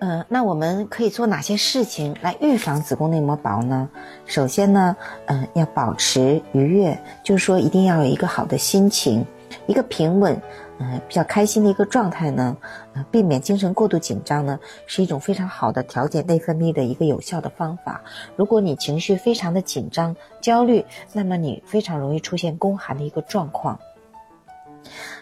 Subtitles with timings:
[0.00, 3.86] 呃，那我们可以做哪些事情来预防子宫内膜薄呢？
[4.24, 4.96] 首先呢，
[5.26, 9.26] 嗯，要保持愉悦，就是说一定要有一个好的心情，
[9.66, 10.40] 一个平稳，
[10.78, 12.56] 嗯，比较开心的一个状态呢，
[12.94, 18.00] 呃，避免精神过度紧张呢，是一种非常好的调节内分泌的一个有效的方法。
[18.36, 20.82] 如果你情绪非常的紧张、焦虑，
[21.12, 23.78] 那么你非常容易出现宫寒的一个状况。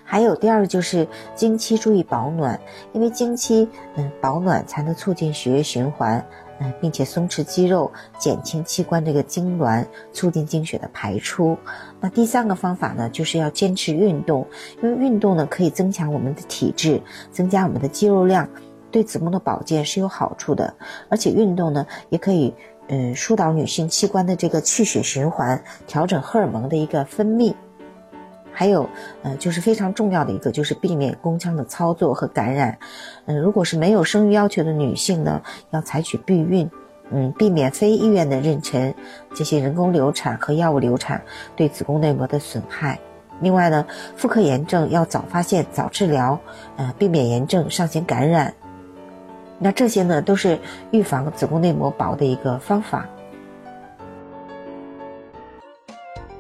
[0.04, 2.58] 还有第二个就是经期注意保暖，
[2.92, 6.24] 因为经期嗯保暖才能促进血液循环，
[6.60, 11.58] 嗯，并且松弛肌肉，减轻器官这个痉挛，促进经血的排出。
[12.00, 14.46] 那第三个方法呢，就是要坚持运动，
[14.82, 18.48] 因为运动呢可以增强我们的体质，增加我们的肌肉量，
[18.90, 20.72] 对子宫的保健是有好处的。
[21.10, 22.54] 而且运动呢也可以
[22.88, 27.54] 嗯疏导女性器官的这个气血循环，调整荷尔蒙的一个分泌。
[28.58, 28.88] 还有，
[29.22, 32.76] 呃，就是非常重要的一个，就是避免宫腔的操作和感染。
[33.26, 36.68] 嗯，如果是没有生育要求的女性呢，要采取避孕，
[37.12, 38.92] 嗯，避免非意愿的妊娠，
[39.32, 41.22] 这些人工流产和药物流产
[41.54, 42.98] 对子宫内膜的损害。
[43.40, 43.86] 另外呢，
[44.16, 46.36] 妇科炎症要早发现、早治疗，
[46.78, 48.52] 呃，避免炎症上行感染。
[49.60, 50.58] 那这些呢，都是
[50.90, 53.08] 预防子宫内膜薄的一个方法。